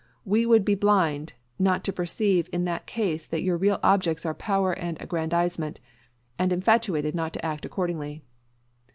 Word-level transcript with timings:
We 0.25 0.47
would 0.47 0.65
be 0.65 0.73
blind 0.73 1.33
not 1.59 1.83
to 1.83 1.93
perceive 1.93 2.49
in 2.51 2.65
that 2.65 2.87
case 2.87 3.27
that 3.27 3.43
your 3.43 3.55
real 3.55 3.79
objects 3.83 4.25
are 4.25 4.33
power 4.33 4.71
and 4.73 4.99
aggrandizement; 4.99 5.79
and 6.39 6.51
infatuated 6.51 7.13
not 7.13 7.33
to 7.33 7.45
act 7.45 7.65
accordingly. 7.65 8.23